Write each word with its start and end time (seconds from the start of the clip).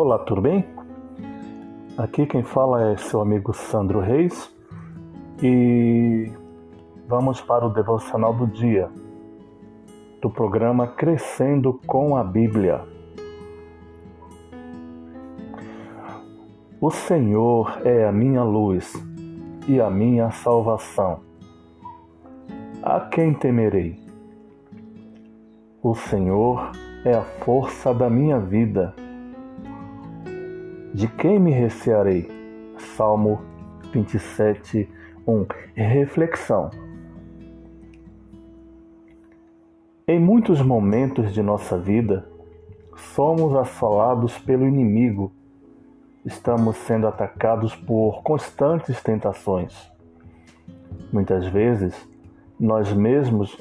Olá, 0.00 0.16
tudo 0.16 0.40
bem? 0.40 0.64
Aqui 1.96 2.24
quem 2.24 2.44
fala 2.44 2.92
é 2.92 2.96
seu 2.96 3.20
amigo 3.20 3.52
Sandro 3.52 3.98
Reis 3.98 4.48
e 5.42 6.30
vamos 7.08 7.40
para 7.40 7.66
o 7.66 7.68
devocional 7.68 8.32
do 8.32 8.46
dia 8.46 8.88
do 10.22 10.30
programa 10.30 10.86
Crescendo 10.86 11.80
com 11.84 12.16
a 12.16 12.22
Bíblia. 12.22 12.84
O 16.80 16.92
Senhor 16.92 17.80
é 17.84 18.06
a 18.06 18.12
minha 18.12 18.44
luz 18.44 18.94
e 19.66 19.80
a 19.80 19.90
minha 19.90 20.30
salvação. 20.30 21.22
A 22.84 23.00
quem 23.00 23.34
temerei? 23.34 24.00
O 25.82 25.92
Senhor 25.96 26.70
é 27.04 27.14
a 27.14 27.22
força 27.44 27.92
da 27.92 28.08
minha 28.08 28.38
vida. 28.38 28.94
De 30.98 31.06
quem 31.06 31.38
me 31.38 31.52
recearei? 31.52 32.28
Salmo 32.96 33.40
27, 33.92 34.90
1. 35.24 35.46
Reflexão. 35.76 36.70
Em 40.08 40.18
muitos 40.18 40.60
momentos 40.60 41.32
de 41.32 41.40
nossa 41.40 41.78
vida, 41.78 42.28
somos 42.96 43.54
assolados 43.54 44.36
pelo 44.40 44.66
inimigo. 44.66 45.30
Estamos 46.24 46.76
sendo 46.78 47.06
atacados 47.06 47.76
por 47.76 48.24
constantes 48.24 49.00
tentações. 49.00 49.88
Muitas 51.12 51.46
vezes, 51.46 51.94
nós 52.58 52.92
mesmos 52.92 53.56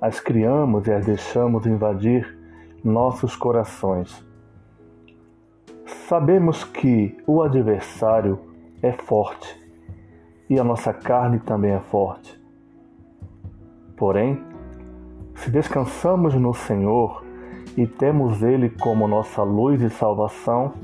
as 0.00 0.20
criamos 0.20 0.86
e 0.86 0.92
as 0.92 1.04
deixamos 1.04 1.66
invadir 1.66 2.38
nossos 2.84 3.34
corações. 3.34 4.24
Sabemos 6.08 6.62
que 6.62 7.18
o 7.26 7.42
adversário 7.42 8.38
é 8.80 8.92
forte 8.92 9.60
e 10.48 10.56
a 10.56 10.62
nossa 10.62 10.92
carne 10.92 11.40
também 11.40 11.72
é 11.72 11.80
forte. 11.80 12.40
Porém, 13.96 14.40
se 15.34 15.50
descansamos 15.50 16.32
no 16.36 16.54
Senhor 16.54 17.24
e 17.76 17.88
temos 17.88 18.40
Ele 18.40 18.70
como 18.70 19.08
nossa 19.08 19.42
luz 19.42 19.82
e 19.82 19.90
salvação, 19.90 20.74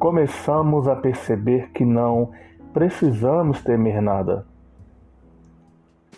começamos 0.00 0.88
a 0.88 0.96
perceber 0.96 1.70
que 1.70 1.84
não 1.84 2.32
precisamos 2.72 3.62
temer 3.62 4.02
nada. 4.02 4.44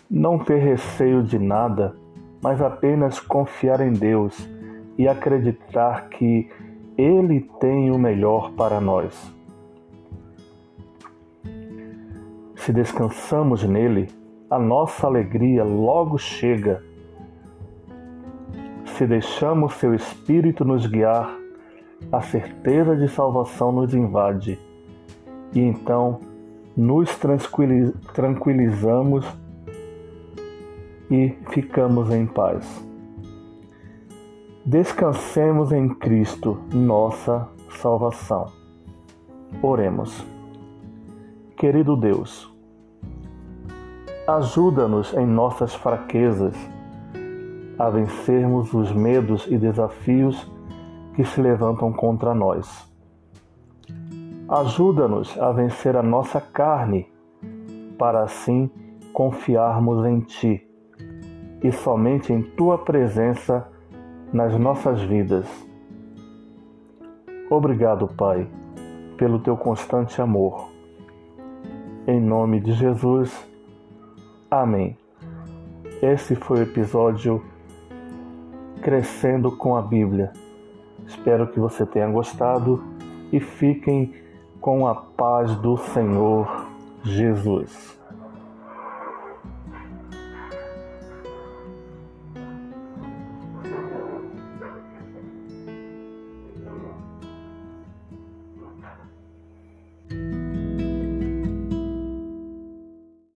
Não 0.09 0.39
ter 0.39 0.57
receio 0.57 1.21
de 1.21 1.37
nada, 1.37 1.95
mas 2.41 2.63
apenas 2.63 3.19
confiar 3.19 3.79
em 3.79 3.93
Deus 3.93 4.49
e 4.97 5.07
acreditar 5.07 6.09
que 6.09 6.49
Ele 6.97 7.41
tem 7.59 7.91
o 7.91 7.99
melhor 7.99 8.53
para 8.53 8.81
nós. 8.81 9.31
Se 12.55 12.73
descansamos 12.73 13.63
nele, 13.63 14.09
a 14.49 14.57
nossa 14.57 15.05
alegria 15.05 15.63
logo 15.63 16.17
chega. 16.17 16.83
Se 18.97 19.05
deixamos 19.05 19.75
seu 19.75 19.93
Espírito 19.93 20.65
nos 20.65 20.87
guiar, 20.87 21.37
a 22.11 22.21
certeza 22.21 22.95
de 22.95 23.07
salvação 23.07 23.71
nos 23.71 23.93
invade 23.93 24.59
e 25.53 25.59
então 25.59 26.19
nos 26.75 27.09
tranquilizamos 28.13 29.25
e 31.09 31.35
ficamos 31.49 32.11
em 32.11 32.25
paz. 32.25 32.86
Descansemos 34.67 35.71
em 35.71 35.87
Cristo, 35.87 36.59
nossa 36.73 37.47
salvação. 37.79 38.51
Oremos. 39.61 40.27
Querido 41.55 41.95
Deus, 41.95 42.53
ajuda-nos 44.27 45.13
em 45.13 45.25
nossas 45.25 45.73
fraquezas 45.73 46.53
a 47.79 47.89
vencermos 47.89 48.73
os 48.73 48.91
medos 48.91 49.47
e 49.49 49.57
desafios 49.57 50.51
que 51.15 51.23
se 51.23 51.39
levantam 51.39 51.93
contra 51.93 52.35
nós. 52.35 52.91
Ajuda-nos 54.49 55.39
a 55.39 55.49
vencer 55.53 55.95
a 55.95 56.03
nossa 56.03 56.41
carne, 56.41 57.07
para 57.97 58.21
assim 58.21 58.69
confiarmos 59.13 60.05
em 60.05 60.19
Ti 60.19 60.69
e 61.63 61.71
somente 61.71 62.33
em 62.33 62.41
Tua 62.41 62.77
presença 62.77 63.76
nas 64.31 64.57
nossas 64.59 65.01
vidas. 65.01 65.47
Obrigado, 67.49 68.07
Pai, 68.07 68.47
pelo 69.17 69.39
teu 69.39 69.55
constante 69.55 70.21
amor. 70.21 70.69
Em 72.05 72.19
nome 72.19 72.59
de 72.59 72.73
Jesus, 72.73 73.33
amém. 74.51 74.97
Esse 76.01 76.35
foi 76.35 76.59
o 76.59 76.63
episódio 76.63 77.43
Crescendo 78.81 79.51
com 79.51 79.75
a 79.75 79.81
Bíblia. 79.81 80.31
Espero 81.05 81.47
que 81.47 81.59
você 81.59 81.85
tenha 81.85 82.07
gostado 82.07 82.83
e 83.31 83.39
fiquem 83.39 84.13
com 84.61 84.87
a 84.87 84.95
paz 84.95 85.55
do 85.55 85.77
Senhor 85.77 86.67
Jesus. 87.03 87.97